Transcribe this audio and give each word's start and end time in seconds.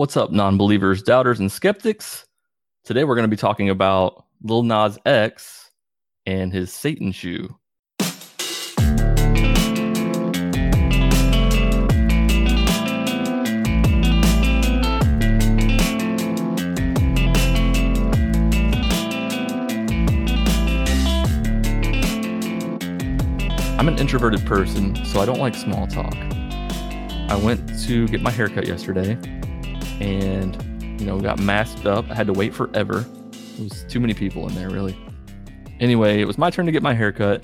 What's 0.00 0.16
up, 0.16 0.30
non 0.30 0.56
believers, 0.56 1.02
doubters, 1.02 1.40
and 1.40 1.52
skeptics? 1.52 2.24
Today 2.84 3.04
we're 3.04 3.16
going 3.16 3.24
to 3.24 3.28
be 3.28 3.36
talking 3.36 3.68
about 3.68 4.24
Lil 4.42 4.62
Nas 4.62 4.98
X 5.04 5.70
and 6.24 6.50
his 6.50 6.72
Satan 6.72 7.12
shoe. 7.12 7.54
I'm 23.78 23.86
an 23.86 23.98
introverted 23.98 24.46
person, 24.46 24.96
so 25.04 25.20
I 25.20 25.26
don't 25.26 25.40
like 25.40 25.54
small 25.54 25.86
talk. 25.86 26.14
I 26.14 27.38
went 27.44 27.78
to 27.80 28.08
get 28.08 28.22
my 28.22 28.30
haircut 28.30 28.66
yesterday 28.66 29.18
and, 30.00 31.00
you 31.00 31.06
know, 31.06 31.20
got 31.20 31.38
masked 31.38 31.86
up. 31.86 32.10
I 32.10 32.14
had 32.14 32.26
to 32.26 32.32
wait 32.32 32.54
forever. 32.54 33.06
It 33.58 33.62
was 33.62 33.84
too 33.88 34.00
many 34.00 34.14
people 34.14 34.48
in 34.48 34.54
there, 34.54 34.70
really. 34.70 34.96
Anyway, 35.78 36.20
it 36.20 36.26
was 36.26 36.38
my 36.38 36.50
turn 36.50 36.66
to 36.66 36.72
get 36.72 36.82
my 36.82 36.94
haircut. 36.94 37.42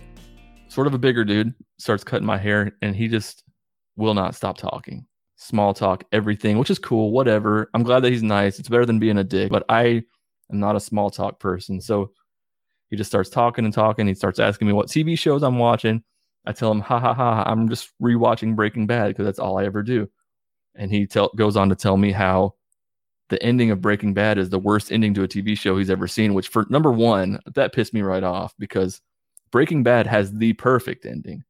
Sort 0.69 0.87
of 0.87 0.95
a 0.95 0.99
bigger 0.99 1.25
dude 1.25 1.55
starts 1.79 2.03
cutting 2.05 2.27
my 2.27 2.39
hair, 2.39 2.73
and 2.83 2.97
he 2.97 3.09
just 3.09 3.45
will 3.97 4.15
not 4.15 4.35
stop 4.35 4.59
talking. 4.59 5.07
Small 5.37 5.75
talk, 5.75 6.05
everything, 6.13 6.59
which 6.59 6.71
is 6.71 6.79
cool, 6.79 7.13
whatever. 7.13 7.71
I'm 7.75 7.83
glad 7.83 8.01
that 8.01 8.13
he's 8.13 8.23
nice. 8.23 8.59
It's 8.59 8.69
better 8.69 8.87
than 8.87 8.99
being 8.99 9.19
a 9.19 9.25
dick, 9.25 9.51
but 9.51 9.65
I 9.69 10.03
am 10.51 10.61
not 10.61 10.77
a 10.77 10.81
small 10.81 11.11
talk 11.11 11.39
person. 11.39 11.81
So 11.81 12.11
he 12.91 12.97
just 12.97 13.11
starts 13.11 13.31
talking 13.31 13.65
and 13.65 13.75
talking. 13.75 14.07
He 14.07 14.15
starts 14.15 14.39
asking 14.39 14.67
me 14.67 14.73
what 14.73 14.89
TV 14.89 15.19
shows 15.19 15.43
I'm 15.43 15.59
watching. 15.59 16.03
I 16.47 16.53
tell 16.53 16.71
him, 16.71 16.81
ha 16.81 17.01
ha 17.01 17.13
ha, 17.13 17.43
I'm 17.47 17.69
just 17.69 17.91
rewatching 18.01 18.55
Breaking 18.55 18.87
Bad 18.87 19.09
because 19.09 19.25
that's 19.25 19.39
all 19.39 19.59
I 19.59 19.65
ever 19.65 19.83
do. 19.83 20.09
And 20.77 20.91
he 20.91 21.07
tell, 21.07 21.31
goes 21.37 21.57
on 21.57 21.69
to 21.69 21.75
tell 21.75 21.97
me 21.97 22.13
how 22.13 22.55
the 23.29 23.43
ending 23.43 23.71
of 23.71 23.81
Breaking 23.81 24.15
Bad 24.15 24.39
is 24.39 24.51
the 24.51 24.59
worst 24.59 24.93
ending 24.93 25.15
to 25.15 25.23
a 25.23 25.29
TV 25.29 25.59
show 25.59 25.77
he's 25.77 25.91
ever 25.91 26.07
seen, 26.07 26.35
which 26.35 26.49
for 26.49 26.67
number 26.69 26.93
one, 26.93 27.41
that 27.55 27.73
pissed 27.73 27.95
me 27.95 28.03
right 28.03 28.23
off 28.23 28.55
because 28.59 29.01
Breaking 29.51 29.83
Bad 29.83 30.07
has 30.07 30.33
the 30.33 30.53
perfect 30.55 31.07
ending. 31.07 31.43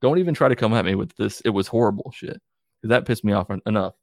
Don't 0.00 0.18
even 0.18 0.34
try 0.34 0.48
to 0.48 0.56
come 0.56 0.74
at 0.74 0.84
me 0.84 0.94
with 0.94 1.14
this. 1.16 1.40
It 1.40 1.50
was 1.50 1.66
horrible 1.66 2.12
shit. 2.14 2.40
That 2.82 3.06
pissed 3.06 3.24
me 3.24 3.32
off 3.32 3.50
enough. 3.66 3.94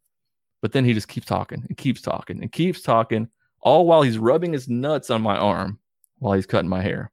But 0.61 0.71
then 0.71 0.85
he 0.85 0.93
just 0.93 1.07
keeps 1.07 1.27
talking 1.27 1.63
and 1.67 1.77
keeps 1.77 2.01
talking 2.01 2.41
and 2.41 2.51
keeps 2.51 2.81
talking, 2.81 3.27
all 3.61 3.85
while 3.85 4.01
he's 4.01 4.17
rubbing 4.17 4.53
his 4.53 4.67
nuts 4.67 5.09
on 5.09 5.21
my 5.21 5.37
arm 5.37 5.79
while 6.19 6.33
he's 6.33 6.45
cutting 6.45 6.69
my 6.69 6.81
hair. 6.81 7.11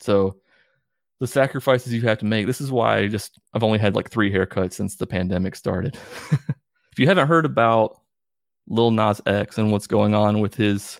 So 0.00 0.36
the 1.20 1.26
sacrifices 1.26 1.92
you 1.92 2.00
have 2.02 2.18
to 2.18 2.24
make. 2.24 2.46
This 2.46 2.60
is 2.60 2.72
why 2.72 2.98
I 2.98 3.08
just 3.08 3.38
I've 3.54 3.62
only 3.62 3.78
had 3.78 3.94
like 3.94 4.10
three 4.10 4.32
haircuts 4.32 4.72
since 4.72 4.96
the 4.96 5.06
pandemic 5.06 5.54
started. 5.54 5.96
if 6.92 6.98
you 6.98 7.06
haven't 7.06 7.28
heard 7.28 7.44
about 7.44 8.00
Lil 8.68 8.90
Nas 8.90 9.20
X 9.26 9.58
and 9.58 9.72
what's 9.72 9.86
going 9.86 10.14
on 10.14 10.40
with 10.40 10.54
his 10.54 10.98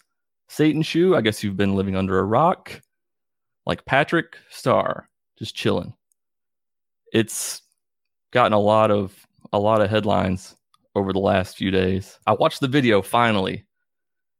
Satan 0.48 0.82
shoe, 0.82 1.14
I 1.14 1.20
guess 1.20 1.42
you've 1.42 1.56
been 1.56 1.74
living 1.74 1.96
under 1.96 2.18
a 2.18 2.24
rock. 2.24 2.80
Like 3.66 3.84
Patrick 3.84 4.36
Star, 4.50 5.08
just 5.38 5.54
chilling. 5.54 5.94
It's 7.12 7.62
gotten 8.32 8.52
a 8.52 8.58
lot 8.58 8.90
of 8.90 9.26
a 9.52 9.58
lot 9.58 9.80
of 9.80 9.90
headlines 9.90 10.56
over 10.94 11.12
the 11.12 11.18
last 11.18 11.56
few 11.56 11.70
days. 11.70 12.18
I 12.26 12.32
watched 12.32 12.60
the 12.60 12.68
video 12.68 13.02
finally. 13.02 13.64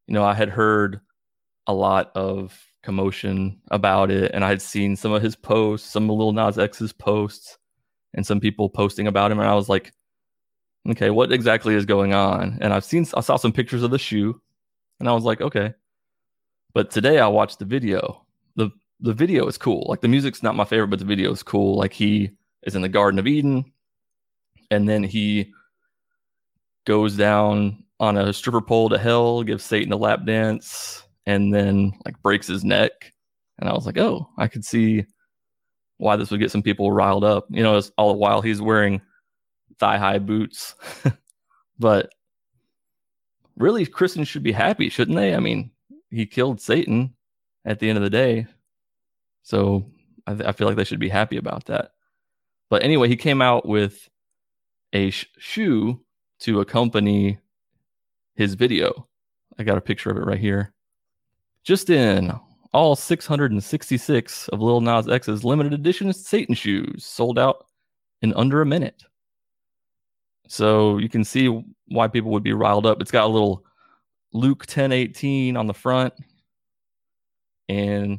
You 0.06 0.14
know, 0.14 0.24
I 0.24 0.34
had 0.34 0.48
heard 0.48 1.00
a 1.66 1.74
lot 1.74 2.10
of 2.16 2.60
commotion 2.82 3.60
about 3.70 4.10
it, 4.10 4.32
and 4.34 4.44
I 4.44 4.48
had 4.48 4.62
seen 4.62 4.96
some 4.96 5.12
of 5.12 5.22
his 5.22 5.36
posts, 5.36 5.88
some 5.88 6.10
of 6.10 6.16
Lil 6.16 6.32
Nas 6.32 6.58
X's 6.58 6.92
posts, 6.92 7.58
and 8.14 8.26
some 8.26 8.40
people 8.40 8.68
posting 8.68 9.06
about 9.06 9.30
him, 9.30 9.38
and 9.38 9.48
I 9.48 9.54
was 9.54 9.68
like, 9.68 9.92
okay, 10.88 11.10
what 11.10 11.32
exactly 11.32 11.74
is 11.74 11.84
going 11.84 12.14
on? 12.14 12.58
And 12.60 12.72
I've 12.72 12.84
seen, 12.84 13.06
I 13.14 13.20
saw 13.20 13.36
some 13.36 13.52
pictures 13.52 13.82
of 13.82 13.90
the 13.90 13.98
shoe, 13.98 14.40
and 14.98 15.08
I 15.08 15.12
was 15.12 15.24
like, 15.24 15.40
okay. 15.40 15.74
But 16.72 16.90
today 16.90 17.18
I 17.18 17.26
watched 17.26 17.58
the 17.58 17.64
video. 17.64 18.24
the 18.56 18.70
The 19.00 19.14
video 19.14 19.46
is 19.46 19.58
cool. 19.58 19.86
Like 19.88 20.02
the 20.02 20.08
music's 20.08 20.42
not 20.42 20.54
my 20.54 20.64
favorite, 20.64 20.88
but 20.88 20.98
the 20.98 21.04
video 21.04 21.32
is 21.32 21.42
cool. 21.42 21.76
Like 21.76 21.92
he 21.92 22.30
is 22.62 22.74
in 22.74 22.82
the 22.82 22.88
Garden 22.88 23.18
of 23.18 23.26
Eden, 23.26 23.72
and 24.70 24.88
then 24.88 25.02
he 25.02 25.52
goes 26.86 27.16
down 27.16 27.82
on 27.98 28.16
a 28.16 28.32
stripper 28.32 28.60
pole 28.60 28.88
to 28.88 28.98
hell, 28.98 29.42
gives 29.42 29.64
Satan 29.64 29.92
a 29.92 29.96
lap 29.96 30.24
dance, 30.24 31.02
and 31.26 31.52
then 31.52 31.92
like 32.04 32.20
breaks 32.22 32.46
his 32.46 32.64
neck. 32.64 33.12
And 33.58 33.68
I 33.68 33.72
was 33.72 33.84
like, 33.84 33.98
oh, 33.98 34.28
I 34.38 34.46
could 34.46 34.64
see 34.64 35.04
why 35.98 36.16
this 36.16 36.30
would 36.30 36.40
get 36.40 36.50
some 36.50 36.62
people 36.62 36.92
riled 36.92 37.24
up. 37.24 37.46
You 37.50 37.62
know, 37.62 37.80
all 37.98 38.12
the 38.12 38.18
while 38.18 38.40
he's 38.42 38.62
wearing 38.62 39.00
thigh 39.80 39.98
high 39.98 40.18
boots. 40.18 40.74
but 41.78 42.12
really, 43.56 43.84
Christians 43.86 44.28
should 44.28 44.42
be 44.42 44.52
happy, 44.52 44.88
shouldn't 44.88 45.16
they? 45.16 45.34
I 45.34 45.40
mean, 45.40 45.70
he 46.10 46.26
killed 46.26 46.60
Satan 46.60 47.14
at 47.64 47.80
the 47.80 47.88
end 47.88 47.98
of 47.98 48.04
the 48.04 48.10
day. 48.10 48.46
So 49.42 49.90
I, 50.26 50.34
th- 50.34 50.46
I 50.46 50.52
feel 50.52 50.66
like 50.66 50.76
they 50.76 50.84
should 50.84 51.00
be 51.00 51.08
happy 51.08 51.36
about 51.36 51.64
that. 51.66 51.92
But 52.68 52.84
anyway, 52.84 53.08
he 53.08 53.16
came 53.16 53.42
out 53.42 53.66
with 53.66 54.08
a 54.92 55.10
sh- 55.10 55.26
shoe 55.38 56.00
to 56.40 56.60
accompany 56.60 57.38
his 58.34 58.54
video. 58.54 59.08
I 59.58 59.64
got 59.64 59.78
a 59.78 59.82
picture 59.82 60.10
of 60.10 60.16
it 60.16 60.24
right 60.24 60.38
here. 60.38 60.72
Just 61.64 61.90
in, 61.90 62.32
all 62.72 62.94
666 62.96 64.48
of 64.48 64.60
Lil 64.60 64.80
Nas 64.80 65.08
X's 65.08 65.44
limited 65.44 65.72
edition 65.72 66.12
Satan 66.12 66.54
shoes 66.54 67.04
sold 67.04 67.38
out 67.38 67.66
in 68.22 68.32
under 68.34 68.62
a 68.62 68.66
minute. 68.66 69.02
So 70.50 70.98
you 70.98 71.08
can 71.08 71.22
see 71.22 71.46
why 71.86 72.08
people 72.08 72.32
would 72.32 72.42
be 72.42 72.52
riled 72.52 72.84
up. 72.84 73.00
It's 73.00 73.12
got 73.12 73.24
a 73.24 73.32
little 73.32 73.64
Luke 74.32 74.66
10:18 74.66 75.56
on 75.56 75.68
the 75.68 75.74
front 75.74 76.12
and 77.68 78.18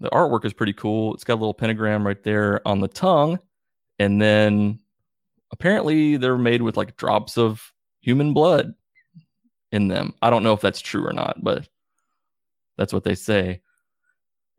the 0.00 0.08
artwork 0.08 0.46
is 0.46 0.54
pretty 0.54 0.72
cool. 0.72 1.12
It's 1.12 1.22
got 1.22 1.34
a 1.34 1.42
little 1.42 1.52
pentagram 1.52 2.06
right 2.06 2.22
there 2.22 2.66
on 2.66 2.80
the 2.80 2.88
tongue 2.88 3.38
and 3.98 4.22
then 4.22 4.78
apparently 5.50 6.16
they're 6.16 6.38
made 6.38 6.62
with 6.62 6.78
like 6.78 6.96
drops 6.96 7.36
of 7.36 7.74
human 8.00 8.32
blood 8.32 8.72
in 9.72 9.88
them. 9.88 10.14
I 10.22 10.30
don't 10.30 10.42
know 10.42 10.54
if 10.54 10.62
that's 10.62 10.80
true 10.80 11.06
or 11.06 11.12
not, 11.12 11.44
but 11.44 11.68
that's 12.78 12.94
what 12.94 13.04
they 13.04 13.14
say. 13.14 13.60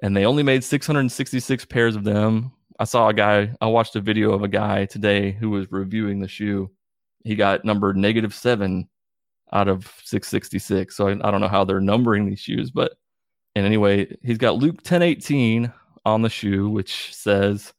And 0.03 0.15
they 0.15 0.25
only 0.25 0.43
made 0.43 0.63
666 0.63 1.65
pairs 1.65 1.95
of 1.95 2.03
them. 2.03 2.51
I 2.79 2.85
saw 2.85 3.09
a 3.09 3.13
guy, 3.13 3.51
I 3.59 3.67
watched 3.67 3.95
a 3.95 4.01
video 4.01 4.31
of 4.31 4.43
a 4.43 4.47
guy 4.47 4.85
today 4.85 5.31
who 5.31 5.49
was 5.49 5.71
reviewing 5.71 6.19
the 6.19 6.27
shoe. 6.27 6.69
He 7.23 7.35
got 7.35 7.65
number 7.65 7.93
negative 7.93 8.33
seven 8.33 8.87
out 9.53 9.67
of 9.67 9.85
666. 10.03 10.95
So 10.95 11.07
I, 11.07 11.11
I 11.11 11.31
don't 11.31 11.41
know 11.41 11.47
how 11.47 11.63
they're 11.63 11.81
numbering 11.81 12.25
these 12.25 12.39
shoes, 12.39 12.71
but 12.71 12.93
and 13.55 13.65
anyway, 13.65 14.15
he's 14.21 14.37
got 14.37 14.57
Luke 14.57 14.83
10:18 14.83 15.73
on 16.05 16.21
the 16.21 16.29
shoe, 16.29 16.69
which 16.69 17.13
says, 17.15 17.73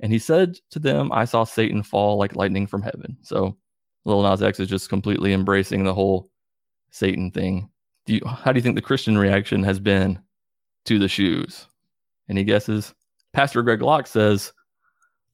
and 0.00 0.12
he 0.12 0.18
said 0.18 0.58
to 0.70 0.78
them, 0.78 1.10
I 1.12 1.24
saw 1.24 1.44
Satan 1.44 1.82
fall 1.82 2.18
like 2.18 2.36
lightning 2.36 2.66
from 2.66 2.82
heaven. 2.82 3.16
So 3.22 3.56
Lil 4.04 4.22
Nas 4.22 4.42
X 4.42 4.60
is 4.60 4.68
just 4.68 4.88
completely 4.88 5.32
embracing 5.32 5.84
the 5.84 5.94
whole 5.94 6.30
Satan 6.90 7.30
thing 7.30 7.70
do 8.10 8.16
you, 8.16 8.20
how 8.26 8.52
do 8.52 8.58
you 8.58 8.62
think 8.62 8.74
the 8.74 8.82
Christian 8.82 9.16
reaction 9.16 9.62
has 9.62 9.78
been 9.78 10.18
to 10.86 10.98
the 10.98 11.08
shoes? 11.08 11.66
Any 12.28 12.42
guesses? 12.44 12.92
Pastor 13.32 13.62
Greg 13.62 13.82
Locke 13.82 14.06
says, 14.06 14.52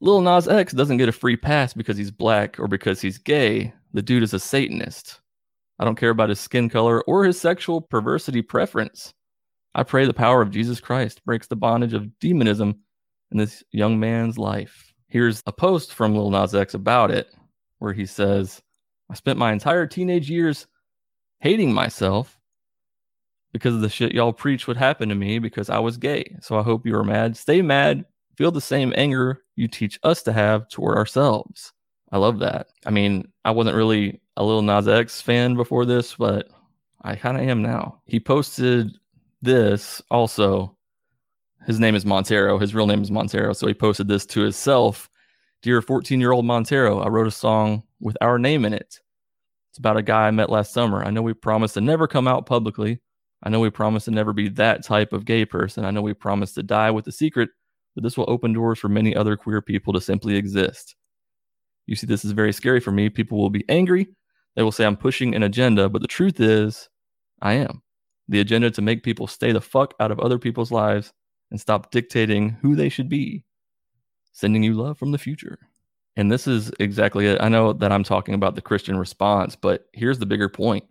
Lil 0.00 0.20
Nas 0.20 0.46
X 0.46 0.72
doesn't 0.72 0.98
get 0.98 1.08
a 1.08 1.12
free 1.12 1.36
pass 1.36 1.72
because 1.72 1.96
he's 1.96 2.10
black 2.10 2.60
or 2.60 2.68
because 2.68 3.00
he's 3.00 3.18
gay. 3.18 3.72
The 3.94 4.02
dude 4.02 4.22
is 4.22 4.34
a 4.34 4.38
Satanist. 4.38 5.20
I 5.78 5.84
don't 5.84 5.96
care 5.96 6.10
about 6.10 6.28
his 6.28 6.40
skin 6.40 6.68
color 6.68 7.02
or 7.02 7.24
his 7.24 7.40
sexual 7.40 7.80
perversity 7.80 8.42
preference. 8.42 9.14
I 9.74 9.82
pray 9.82 10.06
the 10.06 10.14
power 10.14 10.42
of 10.42 10.50
Jesus 10.50 10.80
Christ 10.80 11.24
breaks 11.24 11.46
the 11.46 11.56
bondage 11.56 11.94
of 11.94 12.18
demonism 12.18 12.78
in 13.30 13.38
this 13.38 13.62
young 13.72 13.98
man's 13.98 14.38
life. 14.38 14.92
Here's 15.08 15.42
a 15.46 15.52
post 15.52 15.94
from 15.94 16.14
Lil 16.14 16.30
Nas 16.30 16.54
X 16.54 16.74
about 16.74 17.10
it, 17.10 17.34
where 17.78 17.92
he 17.92 18.06
says, 18.06 18.62
I 19.10 19.14
spent 19.14 19.38
my 19.38 19.52
entire 19.52 19.86
teenage 19.86 20.30
years 20.30 20.66
hating 21.40 21.72
myself 21.72 22.35
because 23.56 23.74
of 23.74 23.80
the 23.80 23.88
shit 23.88 24.12
y'all 24.12 24.32
preach 24.32 24.66
would 24.66 24.76
happen 24.76 25.08
to 25.08 25.14
me 25.14 25.38
because 25.38 25.70
I 25.70 25.78
was 25.78 25.96
gay. 25.96 26.36
So 26.40 26.58
I 26.58 26.62
hope 26.62 26.86
you 26.86 26.94
are 26.96 27.04
mad. 27.04 27.36
Stay 27.36 27.62
mad. 27.62 28.04
Feel 28.36 28.50
the 28.50 28.60
same 28.60 28.92
anger 28.96 29.42
you 29.56 29.66
teach 29.68 29.98
us 30.02 30.22
to 30.24 30.32
have 30.32 30.68
toward 30.68 30.98
ourselves. 30.98 31.72
I 32.12 32.18
love 32.18 32.38
that. 32.40 32.68
I 32.84 32.90
mean, 32.90 33.28
I 33.44 33.50
wasn't 33.50 33.76
really 33.76 34.20
a 34.36 34.44
Lil 34.44 34.62
Nas 34.62 34.86
X 34.86 35.20
fan 35.20 35.54
before 35.54 35.84
this, 35.84 36.14
but 36.14 36.48
I 37.02 37.16
kind 37.16 37.36
of 37.36 37.42
am 37.42 37.62
now. 37.62 38.00
He 38.04 38.20
posted 38.20 38.92
this 39.42 40.02
also. 40.10 40.76
His 41.66 41.80
name 41.80 41.94
is 41.94 42.06
Montero. 42.06 42.58
His 42.58 42.74
real 42.74 42.86
name 42.86 43.02
is 43.02 43.10
Montero. 43.10 43.52
So 43.52 43.66
he 43.66 43.74
posted 43.74 44.06
this 44.06 44.26
to 44.26 44.40
himself 44.42 45.08
Dear 45.62 45.82
14 45.82 46.20
year 46.20 46.32
old 46.32 46.44
Montero, 46.44 47.00
I 47.00 47.08
wrote 47.08 47.26
a 47.26 47.32
song 47.32 47.82
with 47.98 48.16
our 48.20 48.38
name 48.38 48.64
in 48.64 48.72
it. 48.72 49.00
It's 49.70 49.78
about 49.78 49.96
a 49.96 50.02
guy 50.02 50.28
I 50.28 50.30
met 50.30 50.48
last 50.48 50.72
summer. 50.72 51.02
I 51.02 51.10
know 51.10 51.22
we 51.22 51.34
promised 51.34 51.74
to 51.74 51.80
never 51.80 52.06
come 52.06 52.28
out 52.28 52.46
publicly, 52.46 53.00
I 53.42 53.50
know 53.50 53.60
we 53.60 53.70
promised 53.70 54.06
to 54.06 54.10
never 54.10 54.32
be 54.32 54.48
that 54.50 54.84
type 54.84 55.12
of 55.12 55.24
gay 55.24 55.44
person. 55.44 55.84
I 55.84 55.90
know 55.90 56.02
we 56.02 56.14
promised 56.14 56.54
to 56.56 56.62
die 56.62 56.90
with 56.90 57.04
the 57.04 57.12
secret, 57.12 57.50
but 57.94 58.02
this 58.02 58.16
will 58.16 58.28
open 58.28 58.52
doors 58.52 58.78
for 58.78 58.88
many 58.88 59.14
other 59.14 59.36
queer 59.36 59.60
people 59.60 59.92
to 59.92 60.00
simply 60.00 60.36
exist. 60.36 60.96
You 61.86 61.96
see, 61.96 62.06
this 62.06 62.24
is 62.24 62.32
very 62.32 62.52
scary 62.52 62.80
for 62.80 62.92
me. 62.92 63.08
People 63.08 63.38
will 63.38 63.50
be 63.50 63.64
angry. 63.68 64.08
They 64.54 64.62
will 64.62 64.72
say 64.72 64.84
I'm 64.84 64.96
pushing 64.96 65.34
an 65.34 65.42
agenda, 65.42 65.88
but 65.88 66.02
the 66.02 66.08
truth 66.08 66.40
is, 66.40 66.88
I 67.42 67.54
am. 67.54 67.82
The 68.28 68.40
agenda 68.40 68.70
to 68.72 68.82
make 68.82 69.02
people 69.02 69.26
stay 69.26 69.52
the 69.52 69.60
fuck 69.60 69.94
out 70.00 70.10
of 70.10 70.18
other 70.18 70.38
people's 70.38 70.72
lives 70.72 71.12
and 71.50 71.60
stop 71.60 71.90
dictating 71.90 72.50
who 72.62 72.74
they 72.74 72.88
should 72.88 73.08
be. 73.08 73.44
Sending 74.32 74.62
you 74.62 74.74
love 74.74 74.98
from 74.98 75.12
the 75.12 75.18
future. 75.18 75.58
And 76.16 76.32
this 76.32 76.46
is 76.46 76.72
exactly 76.80 77.26
it. 77.26 77.40
I 77.40 77.48
know 77.48 77.72
that 77.74 77.92
I'm 77.92 78.02
talking 78.02 78.34
about 78.34 78.54
the 78.54 78.62
Christian 78.62 78.98
response, 78.98 79.54
but 79.54 79.86
here's 79.92 80.18
the 80.18 80.26
bigger 80.26 80.48
point. 80.48 80.84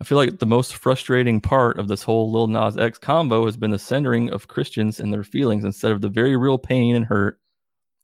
I 0.00 0.04
feel 0.04 0.18
like 0.18 0.38
the 0.38 0.46
most 0.46 0.74
frustrating 0.74 1.40
part 1.40 1.78
of 1.78 1.88
this 1.88 2.02
whole 2.02 2.30
Lil 2.30 2.48
Nas 2.48 2.76
X 2.76 2.98
combo 2.98 3.46
has 3.46 3.56
been 3.56 3.70
the 3.70 3.78
centering 3.78 4.30
of 4.30 4.48
Christians 4.48 4.98
and 4.98 5.12
their 5.12 5.22
feelings 5.22 5.64
instead 5.64 5.92
of 5.92 6.00
the 6.00 6.08
very 6.08 6.36
real 6.36 6.58
pain 6.58 6.96
and 6.96 7.04
hurt 7.06 7.38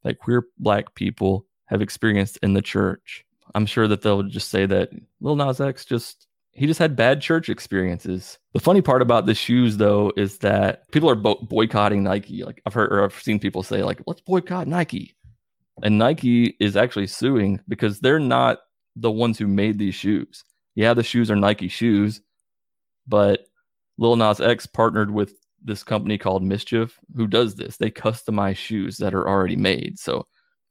that 0.05 0.19
queer 0.19 0.47
black 0.59 0.95
people 0.95 1.47
have 1.67 1.83
experienced 1.83 2.39
in 2.43 2.55
the 2.55 2.63
church. 2.63 3.25
I'm 3.55 3.67
sure 3.67 3.89
that 3.89 4.03
they'll 4.03 4.23
just 4.23 4.51
say 4.51 4.67
that 4.67 4.91
Lil 5.21 5.37
Nas 5.37 5.61
X 5.61 5.85
just 5.85 6.27
he 6.53 6.67
just 6.67 6.81
had 6.81 6.97
bad 6.97 7.21
church 7.21 7.49
experiences. 7.49 8.39
The 8.53 8.61
funny 8.61 8.83
part 8.83 9.03
about 9.03 9.27
the 9.27 9.35
shoes, 9.35 9.77
though, 9.77 10.13
is 10.17 10.39
that 10.39 10.91
people 10.91 11.09
are 11.09 11.15
bo- 11.15 11.41
boycotting 11.43 12.03
Nike. 12.03 12.45
Like 12.45 12.61
I've 12.67 12.75
heard 12.75 12.93
or 12.93 13.05
I've 13.05 13.15
seen 13.15 13.39
people 13.39 13.63
say, 13.63 13.83
like, 13.83 14.01
let's 14.07 14.21
boycott 14.21 14.67
Nike. 14.67 15.17
And 15.83 15.99
Nike 15.99 16.57
is 16.61 16.77
actually 16.77 17.07
suing 17.07 17.61
because 17.69 18.01
they're 18.01 18.21
not 18.21 18.59
the 18.97 19.11
ones 19.11 19.39
who 19.39 19.47
made 19.47 19.79
these 19.79 19.95
shoes. 19.95 20.45
Yeah, 20.75 20.95
the 20.95 21.03
shoes 21.03 21.31
are 21.31 21.37
Nike 21.37 21.69
shoes, 21.69 22.21
but 23.07 23.47
Lil 23.99 24.17
Nas 24.17 24.41
X 24.41 24.67
partnered 24.67 25.11
with 25.11 25.35
this 25.63 25.83
company 25.83 26.17
called 26.17 26.43
MSCHF 26.43 26.93
who 27.17 27.27
does 27.27 27.55
this. 27.55 27.77
They 27.77 27.91
customize 27.91 28.57
shoes 28.57 28.97
that 28.99 29.15
are 29.15 29.29
already 29.29 29.57
made. 29.57 29.99
So 29.99 30.27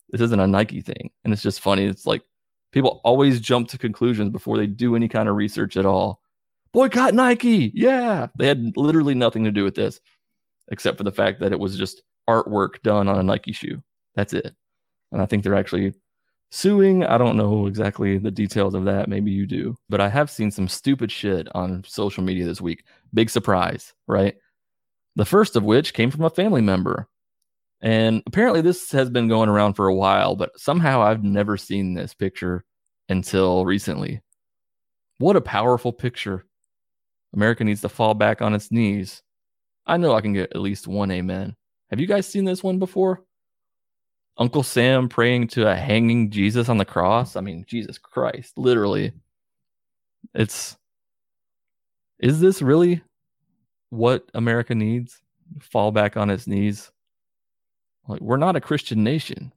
this 0.10 0.22
isn't 0.22 0.40
a 0.40 0.48
Nike 0.48 0.82
thing. 0.82 1.12
And 1.24 1.32
it's 1.32 1.44
just 1.44 1.62
funny. 1.62 1.86
It's 1.86 2.06
like 2.06 2.24
people 2.72 3.02
always 3.04 3.40
jump 3.40 3.68
to 3.70 3.78
conclusions 3.78 4.32
before 4.32 4.58
they 4.58 4.68
do 4.68 4.96
any 4.96 5.08
kind 5.08 5.30
of 5.30 5.36
research 5.36 5.78
at 5.78 5.86
all. 5.86 6.22
Boycott 6.72 7.14
Nike. 7.14 7.72
Yeah. 7.74 8.28
They 8.38 8.48
had 8.48 8.76
literally 8.76 9.16
nothing 9.16 9.44
to 9.44 9.52
do 9.52 9.64
with 9.64 9.76
this 9.76 10.00
except 10.72 10.98
for 10.98 11.04
the 11.04 11.12
fact 11.12 11.40
that 11.40 11.52
it 11.52 11.60
was 11.60 11.78
just 11.78 12.02
artwork 12.30 12.82
done 12.84 13.08
on 13.08 13.20
a 13.20 13.24
Nike 13.24 13.54
shoe. 13.54 13.82
That's 14.16 14.34
it. 14.34 14.54
And 15.12 15.22
I 15.22 15.26
think 15.26 15.44
they're 15.44 15.56
actually 15.56 15.94
suing. 16.52 17.04
I 17.04 17.18
don't 17.18 17.38
know 17.38 17.68
exactly 17.68 18.18
the 18.18 18.32
details 18.32 18.74
of 18.74 18.86
that. 18.86 19.10
Maybe 19.10 19.32
you 19.32 19.46
do. 19.46 19.76
But 19.90 20.02
I 20.02 20.10
have 20.10 20.32
seen 20.32 20.52
some 20.52 20.68
stupid 20.68 21.12
shit 21.12 21.48
on 21.54 21.84
social 21.86 22.24
media 22.24 22.46
this 22.46 22.62
week. 22.62 22.84
Big 23.14 23.30
surprise, 23.30 23.94
right? 24.08 24.36
The 25.16 25.26
first 25.26 25.56
of 25.56 25.64
which 25.64 25.94
came 25.94 26.12
from 26.12 26.24
a 26.24 26.30
family 26.30 26.62
member. 26.62 27.08
And 27.82 28.24
apparently, 28.26 28.62
this 28.62 28.92
has 28.92 29.10
been 29.10 29.30
going 29.30 29.50
around 29.50 29.74
for 29.74 29.88
a 29.88 29.96
while, 29.96 30.36
but 30.36 30.60
somehow 30.60 31.02
I've 31.02 31.24
never 31.24 31.56
seen 31.56 31.94
this 31.94 32.14
picture 32.14 32.66
until 33.08 33.66
recently. 33.66 34.22
What 35.18 35.38
a 35.38 35.42
powerful 35.42 35.94
picture. 35.94 36.46
America 37.34 37.64
needs 37.64 37.82
to 37.82 37.90
fall 37.90 38.14
back 38.16 38.42
on 38.42 38.54
its 38.54 38.72
knees. 38.72 39.22
I 39.86 39.98
know 39.98 40.14
I 40.14 40.22
can 40.22 40.34
get 40.34 40.52
at 40.52 40.62
least 40.62 40.88
one 40.88 41.12
amen. 41.12 41.56
Have 41.90 42.00
you 42.00 42.08
guys 42.08 42.28
seen 42.28 42.46
this 42.46 42.64
one 42.64 42.80
before? 42.80 43.24
Uncle 44.40 44.64
Sam 44.64 45.10
praying 45.10 45.50
to 45.50 45.70
a 45.70 45.76
hanging 45.76 46.32
Jesus 46.32 46.70
on 46.70 46.78
the 46.78 46.86
cross. 46.86 47.36
I 47.36 47.42
mean, 47.42 47.66
Jesus 47.68 47.98
Christ, 47.98 48.58
literally. 48.58 49.12
It's 50.34 50.78
is 52.20 52.40
this 52.40 52.62
really 52.62 53.02
what 53.90 54.30
America 54.34 54.74
needs? 54.74 55.22
Fall 55.60 55.92
back 55.92 56.16
on 56.16 56.30
its 56.30 56.48
knees. 56.48 56.92
Like 58.08 58.22
we're 58.22 58.38
not 58.38 58.56
a 58.56 58.62
Christian 58.62 59.04
nation. 59.04 59.52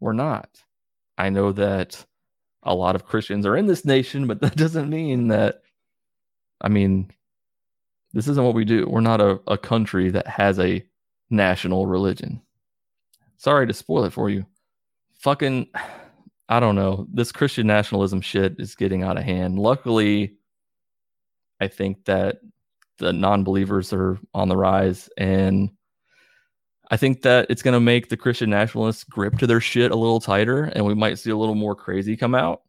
We're 0.00 0.12
not. 0.14 0.48
I 1.16 1.30
know 1.30 1.52
that 1.52 2.04
a 2.62 2.74
lot 2.74 2.94
of 2.96 3.06
Christians 3.06 3.46
are 3.46 3.56
in 3.56 3.66
this 3.66 3.84
nation, 3.84 4.26
but 4.26 4.40
that 4.42 4.56
doesn't 4.56 4.90
mean 4.90 5.28
that 5.28 5.62
I 6.60 6.68
mean 6.68 7.12
this 8.12 8.26
isn't 8.26 8.44
what 8.44 8.54
we 8.54 8.64
do. 8.64 8.88
We're 8.88 9.00
not 9.00 9.20
a, 9.20 9.40
a 9.46 9.56
country 9.56 10.10
that 10.10 10.26
has 10.26 10.58
a 10.58 10.84
national 11.30 11.86
religion. 11.86 12.42
Sorry 13.40 13.66
to 13.66 13.72
spoil 13.72 14.04
it 14.04 14.12
for 14.12 14.28
you. 14.28 14.44
Fucking, 15.20 15.68
I 16.50 16.60
don't 16.60 16.74
know. 16.74 17.06
This 17.10 17.32
Christian 17.32 17.66
nationalism 17.66 18.20
shit 18.20 18.56
is 18.58 18.74
getting 18.74 19.02
out 19.02 19.16
of 19.16 19.24
hand. 19.24 19.58
Luckily, 19.58 20.34
I 21.58 21.68
think 21.68 22.04
that 22.04 22.40
the 22.98 23.14
non 23.14 23.42
believers 23.42 23.94
are 23.94 24.18
on 24.34 24.50
the 24.50 24.58
rise. 24.58 25.08
And 25.16 25.70
I 26.90 26.98
think 26.98 27.22
that 27.22 27.46
it's 27.48 27.62
going 27.62 27.72
to 27.72 27.80
make 27.80 28.10
the 28.10 28.16
Christian 28.18 28.50
nationalists 28.50 29.04
grip 29.04 29.38
to 29.38 29.46
their 29.46 29.58
shit 29.58 29.90
a 29.90 29.96
little 29.96 30.20
tighter 30.20 30.64
and 30.64 30.84
we 30.84 30.94
might 30.94 31.18
see 31.18 31.30
a 31.30 31.36
little 31.36 31.54
more 31.54 31.74
crazy 31.74 32.18
come 32.18 32.34
out. 32.34 32.60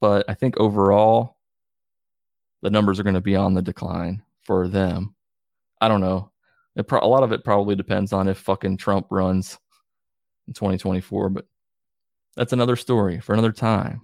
But 0.00 0.24
I 0.26 0.32
think 0.32 0.56
overall, 0.56 1.36
the 2.62 2.70
numbers 2.70 2.98
are 2.98 3.02
going 3.04 3.12
to 3.12 3.20
be 3.20 3.36
on 3.36 3.52
the 3.52 3.60
decline 3.60 4.22
for 4.40 4.68
them. 4.68 5.14
I 5.82 5.88
don't 5.88 6.00
know. 6.00 6.30
Pro- 6.86 7.04
a 7.04 7.06
lot 7.06 7.24
of 7.24 7.32
it 7.32 7.44
probably 7.44 7.76
depends 7.76 8.14
on 8.14 8.26
if 8.26 8.38
fucking 8.38 8.78
Trump 8.78 9.08
runs 9.10 9.58
in 10.52 10.54
2024, 10.54 11.30
but 11.30 11.46
that's 12.36 12.52
another 12.52 12.76
story 12.76 13.20
for 13.20 13.32
another 13.32 13.52
time. 13.52 14.02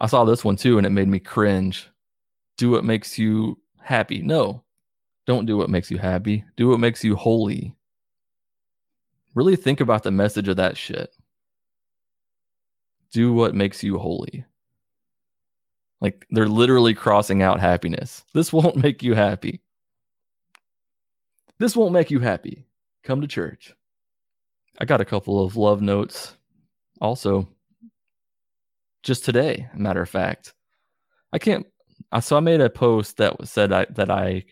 I 0.00 0.06
saw 0.06 0.24
this 0.24 0.44
one 0.44 0.56
too 0.56 0.78
and 0.78 0.86
it 0.86 0.90
made 0.90 1.08
me 1.08 1.18
cringe. 1.18 1.88
Do 2.56 2.70
what 2.70 2.84
makes 2.84 3.18
you 3.18 3.58
happy. 3.82 4.22
No, 4.22 4.64
don't 5.26 5.46
do 5.46 5.56
what 5.56 5.68
makes 5.68 5.90
you 5.90 5.98
happy. 5.98 6.44
Do 6.56 6.68
what 6.68 6.80
makes 6.80 7.04
you 7.04 7.14
holy. 7.14 7.74
Really 9.34 9.56
think 9.56 9.80
about 9.80 10.02
the 10.02 10.10
message 10.10 10.48
of 10.48 10.56
that 10.56 10.76
shit. 10.76 11.14
Do 13.12 13.32
what 13.32 13.54
makes 13.54 13.82
you 13.82 13.98
holy. 13.98 14.44
Like 16.00 16.26
they're 16.30 16.48
literally 16.48 16.94
crossing 16.94 17.42
out 17.42 17.60
happiness. 17.60 18.24
This 18.32 18.52
won't 18.52 18.76
make 18.82 19.02
you 19.02 19.14
happy. 19.14 19.60
This 21.58 21.76
won't 21.76 21.92
make 21.92 22.10
you 22.10 22.20
happy. 22.20 22.64
Come 23.02 23.20
to 23.20 23.28
church. 23.28 23.74
I 24.80 24.86
got 24.86 25.02
a 25.02 25.04
couple 25.04 25.44
of 25.44 25.56
love 25.56 25.82
notes 25.82 26.34
also 27.00 27.46
just 29.02 29.24
today, 29.24 29.68
matter 29.74 30.00
of 30.00 30.08
fact. 30.08 30.54
I 31.32 31.38
can't 31.38 31.66
so 32.20 32.36
I 32.36 32.40
made 32.40 32.60
a 32.60 32.70
post 32.70 33.18
that 33.18 33.46
said 33.46 33.72
I, 33.72 33.86
that 33.90 34.10
I 34.10 34.44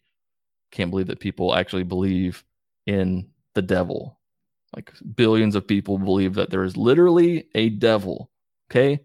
can't 0.70 0.90
believe 0.90 1.06
that 1.06 1.18
people 1.18 1.54
actually 1.54 1.82
believe 1.82 2.44
in 2.86 3.28
the 3.54 3.62
devil. 3.62 4.18
Like 4.76 4.92
billions 5.16 5.56
of 5.56 5.66
people 5.66 5.98
believe 5.98 6.34
that 6.34 6.50
there 6.50 6.62
is 6.62 6.76
literally 6.76 7.48
a 7.54 7.70
devil. 7.70 8.30
Okay. 8.70 9.00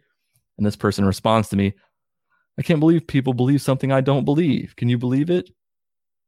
And 0.58 0.68
this 0.68 0.75
person 0.75 1.06
responds 1.06 1.48
to 1.50 1.56
me, 1.56 1.74
I 2.60 2.62
can't 2.62 2.81
believe 2.81 3.08
people 3.08 3.34
believe 3.34 3.62
something 3.62 3.92
I 3.92 4.01
don't 4.01 4.25
believe. 4.25 4.75
Can 4.75 4.89
you 4.89 4.98
believe 4.98 5.30
it? 5.30 5.50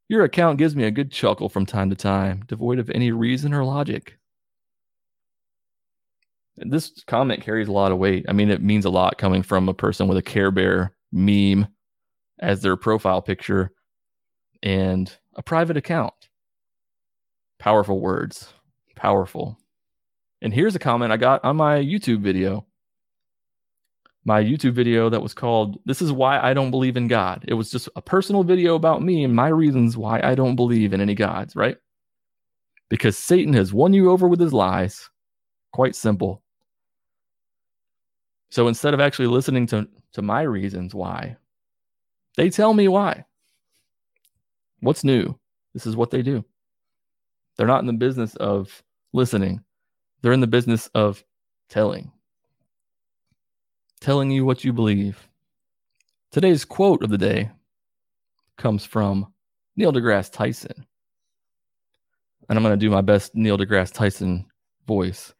Your 0.07 0.23
account 0.23 0.57
gives 0.57 0.75
me 0.75 0.85
a 0.85 0.91
good 0.91 1.11
chuckle 1.11 1.49
from 1.49 1.65
time 1.65 1.89
to 1.89 1.95
time, 1.95 2.43
devoid 2.47 2.79
of 2.79 2.89
any 2.89 3.11
reason 3.11 3.53
or 3.53 3.65
logic 3.65 4.17
this 6.57 7.03
comment 7.05 7.41
carries 7.41 7.67
a 7.67 7.73
lot 7.73 7.91
of 7.91 7.97
weight. 7.97 8.25
I 8.27 8.33
mean, 8.33 8.49
it 8.49 8.61
means 8.61 8.85
a 8.85 8.89
lot 8.89 9.17
coming 9.17 9.43
from 9.43 9.67
a 9.67 9.73
person 9.73 10.07
with 10.07 10.17
a 10.17 10.21
Care 10.21 10.51
Bear 10.51 10.95
meme 11.11 11.67
as 12.39 12.61
their 12.61 12.75
profile 12.75 13.21
picture 13.21 13.71
and 14.63 15.11
a 15.35 15.43
private 15.43 15.77
account. 15.77 16.13
Powerful 17.59 17.99
words. 17.99 18.53
Powerful. 18.95 19.57
And 20.41 20.53
here's 20.53 20.75
a 20.75 20.79
comment 20.79 21.11
I 21.11 21.17
got 21.17 21.43
on 21.43 21.57
my 21.57 21.79
YouTube 21.79 22.21
video. 22.21 22.65
My 24.23 24.43
YouTube 24.43 24.73
video 24.73 25.09
that 25.09 25.21
was 25.21 25.33
called 25.33 25.79
This 25.85 26.01
is 26.01 26.11
Why 26.11 26.39
I 26.39 26.53
Don't 26.53 26.71
Believe 26.71 26.97
in 26.97 27.07
God. 27.07 27.45
It 27.47 27.53
was 27.53 27.69
just 27.69 27.89
a 27.95 28.01
personal 28.01 28.43
video 28.43 28.75
about 28.75 29.03
me 29.03 29.23
and 29.23 29.35
my 29.35 29.49
reasons 29.49 29.97
why 29.97 30.19
I 30.23 30.35
don't 30.35 30.55
believe 30.55 30.93
in 30.93 31.01
any 31.01 31.13
gods, 31.13 31.55
right? 31.55 31.77
Because 32.89 33.17
Satan 33.17 33.53
has 33.53 33.73
won 33.73 33.93
you 33.93 34.09
over 34.09 34.27
with 34.27 34.39
his 34.39 34.53
lies. 34.53 35.09
Quite 35.73 35.95
simple. 35.95 36.41
So 38.55 38.69
instead 38.69 38.93
of 38.93 39.01
actually 39.01 39.27
listening 39.27 39.67
to, 39.67 39.85
to 40.13 40.21
my 40.21 40.43
reasons 40.43 40.95
why, 40.95 41.35
they 42.37 42.49
tell 42.49 42.73
me 42.73 42.87
why. 42.87 43.25
What's 44.79 45.03
new? 45.03 45.37
This 45.73 45.85
is 45.85 45.97
what 45.97 46.09
they 46.09 46.21
do. 46.21 46.41
They're 47.57 47.67
not 47.67 47.81
in 47.81 47.85
the 47.85 47.91
business 47.91 48.33
of 48.37 48.81
listening, 49.11 49.59
they're 50.21 50.31
in 50.31 50.39
the 50.39 50.47
business 50.47 50.87
of 50.95 51.21
telling. 51.67 52.13
Telling 53.99 54.31
you 54.31 54.45
what 54.45 54.63
you 54.63 54.71
believe. 54.71 55.27
Today's 56.31 56.63
quote 56.63 57.03
of 57.03 57.09
the 57.09 57.17
day 57.17 57.51
comes 58.55 58.85
from 58.85 59.33
Neil 59.75 59.91
deGrasse 59.91 60.31
Tyson. 60.31 60.85
And 62.47 62.57
I'm 62.57 62.63
going 62.63 62.71
to 62.71 62.85
do 62.85 62.89
my 62.89 63.01
best 63.01 63.35
Neil 63.35 63.57
deGrasse 63.57 63.91
Tyson 63.91 64.45
voice. 64.87 65.33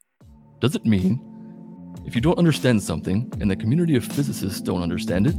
Does 0.59 0.75
it 0.75 0.85
mean 0.85 1.34
if 2.05 2.15
you 2.15 2.21
don't 2.21 2.37
understand 2.37 2.81
something 2.81 3.31
and 3.39 3.49
the 3.49 3.55
community 3.55 3.95
of 3.95 4.03
physicists 4.03 4.61
don't 4.61 4.81
understand 4.81 5.27
it, 5.27 5.35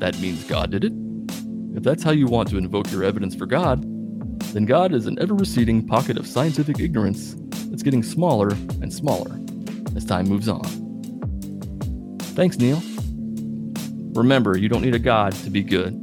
that 0.00 0.18
means 0.20 0.44
God 0.44 0.70
did 0.70 0.84
it. 0.84 0.92
If 1.76 1.82
that's 1.82 2.02
how 2.02 2.10
you 2.10 2.26
want 2.26 2.48
to 2.50 2.58
invoke 2.58 2.90
your 2.90 3.04
evidence 3.04 3.34
for 3.34 3.46
God, 3.46 3.82
then 4.52 4.64
God 4.64 4.92
is 4.92 5.06
an 5.06 5.18
ever 5.20 5.34
receding 5.34 5.86
pocket 5.86 6.18
of 6.18 6.26
scientific 6.26 6.80
ignorance 6.80 7.36
that's 7.70 7.82
getting 7.82 8.02
smaller 8.02 8.48
and 8.82 8.92
smaller 8.92 9.38
as 9.96 10.04
time 10.04 10.26
moves 10.26 10.48
on. 10.48 10.62
Thanks, 12.34 12.58
Neil. 12.58 12.82
Remember, 14.14 14.58
you 14.58 14.68
don't 14.68 14.82
need 14.82 14.94
a 14.94 14.98
God 14.98 15.32
to 15.32 15.50
be 15.50 15.62
good. 15.62 16.01